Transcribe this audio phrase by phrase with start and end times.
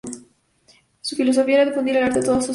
[1.01, 2.49] Su filosofía era difundir al arte a toda la sociedad.